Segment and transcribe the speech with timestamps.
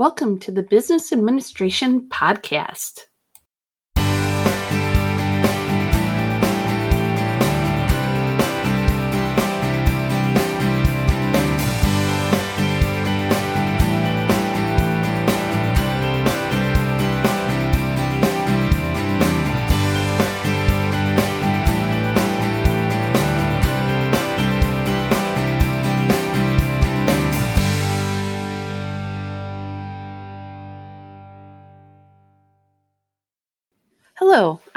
[0.00, 3.00] Welcome to the Business Administration Podcast.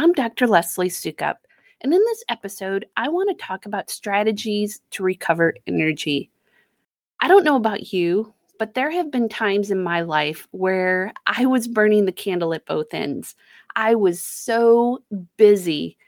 [0.00, 0.46] I'm Dr.
[0.46, 1.34] Leslie Sukup,
[1.82, 6.30] and in this episode, I want to talk about strategies to recover energy.
[7.20, 11.44] I don't know about you, but there have been times in my life where I
[11.44, 13.36] was burning the candle at both ends.
[13.76, 15.02] I was so
[15.36, 15.98] busy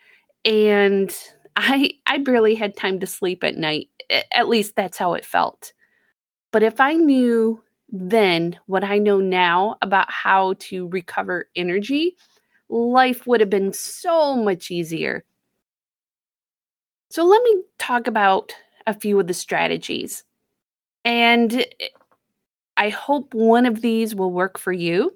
[0.46, 1.14] and
[1.56, 3.90] I I barely had time to sleep at night.
[4.32, 5.74] At least that's how it felt.
[6.50, 12.16] But if I knew then what I know now about how to recover energy,
[12.72, 15.24] life would have been so much easier.
[17.10, 18.52] So, let me talk about
[18.86, 20.24] a few of the strategies.
[21.04, 21.66] And
[22.76, 25.14] I hope one of these will work for you.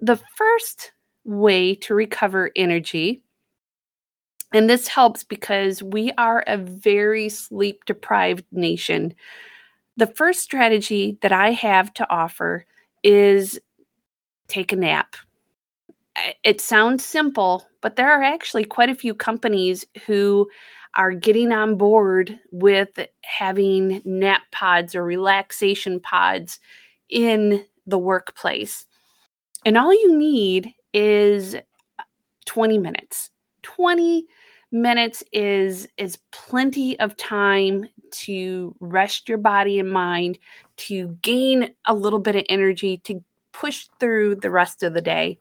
[0.00, 0.92] The first
[1.24, 3.22] way to recover energy,
[4.54, 9.14] and this helps because we are a very sleep deprived nation.
[9.98, 12.64] The first strategy that I have to offer
[13.02, 13.60] is
[14.48, 15.16] take a nap
[16.44, 20.48] it sounds simple, but there are actually quite a few companies who
[20.94, 22.90] are getting on board with
[23.22, 26.60] having nap pods or relaxation pods
[27.08, 28.86] in the workplace.
[29.64, 32.02] And all you need is uh,
[32.46, 33.30] 20 minutes.
[33.62, 34.26] 20
[34.70, 40.38] minutes is is plenty of time to rest your body and mind,
[40.76, 45.38] to gain a little bit of energy to push through the rest of the day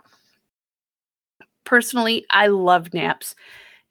[1.64, 3.36] personally, I love naps,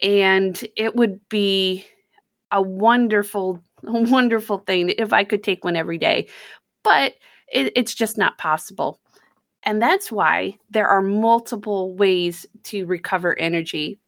[0.02, 1.84] and it would be
[2.50, 6.28] a wonderful, wonderful thing if I could take one every day.
[6.82, 7.14] But
[7.52, 9.00] it, it's just not possible.
[9.62, 13.98] And that's why there are multiple ways to recover energy.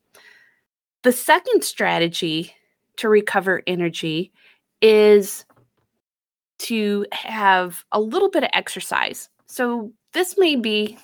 [1.02, 2.54] The second strategy
[2.96, 4.32] to recover energy
[4.80, 5.44] is
[6.60, 9.28] to have a little bit of exercise.
[9.46, 10.98] So, this may be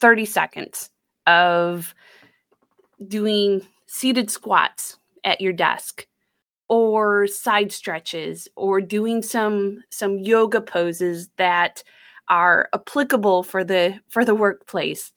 [0.00, 0.90] 30 seconds
[1.26, 1.94] of
[3.06, 6.06] doing seated squats at your desk
[6.68, 11.82] or side stretches or doing some some yoga poses that
[12.28, 15.12] are applicable for the for the workplace.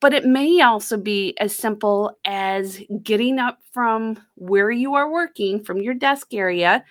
[0.00, 5.64] But it may also be as simple as getting up from where you are working
[5.64, 6.84] from your desk area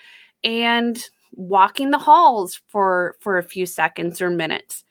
[0.43, 4.83] and walking the halls for for a few seconds or minutes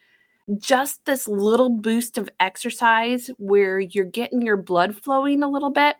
[0.59, 5.97] just this little boost of exercise where you're getting your blood flowing a little bit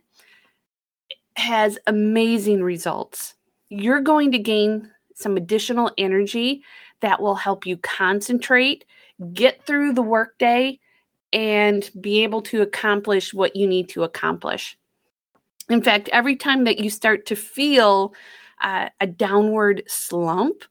[1.37, 3.35] has amazing results.
[3.71, 6.63] You're going to gain some additional energy
[7.01, 8.85] that will help you concentrate,
[9.33, 10.79] get through the workday,
[11.33, 14.79] and be able to accomplish what you need to accomplish.
[15.69, 18.15] In fact, every time that you start to feel
[18.63, 20.65] uh, a downward slump,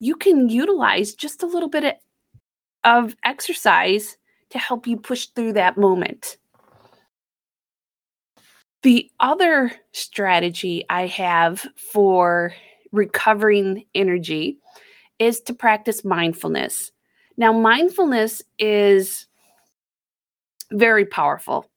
[0.00, 1.92] you can utilize just a little bit of
[2.84, 4.16] of exercise
[4.50, 6.36] to help you push through that moment.
[8.82, 12.54] The other strategy I have for
[12.92, 14.58] recovering energy
[15.18, 16.90] is to practice mindfulness.
[17.36, 19.26] Now, mindfulness is
[20.72, 21.70] very powerful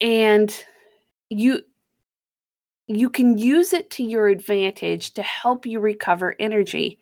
[0.00, 0.64] and
[1.28, 1.60] you
[2.86, 6.98] you can use it to your advantage to help you recover energy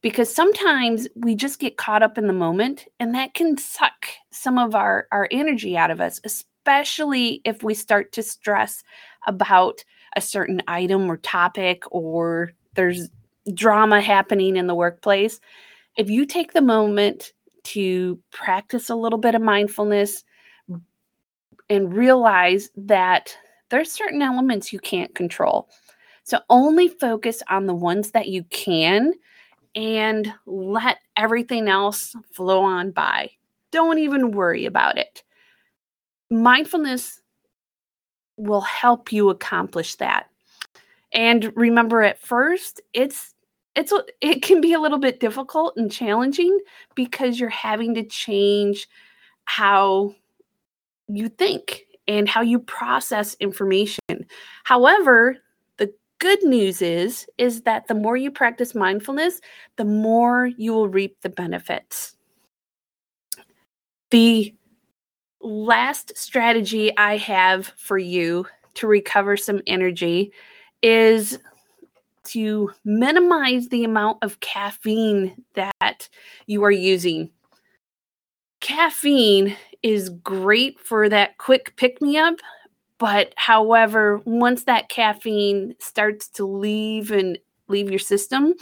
[0.00, 4.58] because sometimes we just get caught up in the moment and that can suck some
[4.58, 8.82] of our our energy out of us especially if we start to stress
[9.26, 9.82] about
[10.16, 13.08] a certain item or topic or there's
[13.54, 15.40] drama happening in the workplace.
[15.96, 17.32] If you take the moment
[17.64, 20.24] to practice a little bit of mindfulness
[21.70, 23.36] and realize that
[23.70, 25.68] there's certain elements you can't control.
[26.24, 29.12] So only focus on the ones that you can
[29.74, 33.30] and let everything else flow on by.
[33.70, 35.22] Don't even worry about it.
[36.30, 37.20] Mindfulness
[38.36, 40.28] will help you accomplish that.
[41.12, 43.34] And remember at first it's
[43.74, 46.58] it's it can be a little bit difficult and challenging
[46.94, 48.88] because you're having to change
[49.44, 50.14] how
[51.08, 54.26] you think and how you process information.
[54.64, 55.38] However,
[56.18, 59.40] good news is is that the more you practice mindfulness,
[59.76, 62.16] the more you will reap the benefits.
[64.10, 64.54] The
[65.40, 70.32] last strategy I have for you to recover some energy
[70.82, 71.38] is
[72.24, 76.08] to minimize the amount of caffeine that
[76.46, 77.30] you are using.
[78.60, 82.36] Caffeine is great for that quick pick me up,
[82.98, 88.54] but however, once that caffeine starts to leave and leave your system,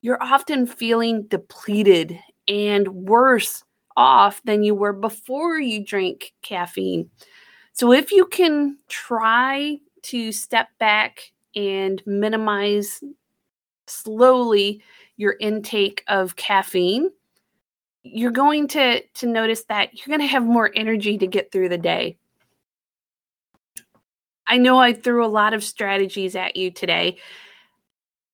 [0.00, 3.64] you're often feeling depleted and worse
[3.96, 7.10] off than you were before you drank caffeine.
[7.72, 13.02] So if you can try to step back and minimize
[13.86, 14.82] slowly
[15.16, 17.10] your intake of caffeine,
[18.02, 21.70] you're going to to notice that you're going to have more energy to get through
[21.70, 22.18] the day.
[24.46, 27.18] I know I threw a lot of strategies at you today,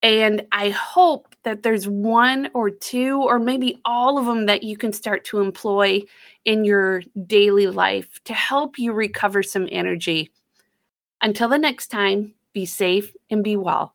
[0.02, 4.76] and I hope that there's one or two, or maybe all of them that you
[4.76, 6.02] can start to employ
[6.44, 10.30] in your daily life to help you recover some energy.
[11.22, 13.94] Until the next time, be safe and be well.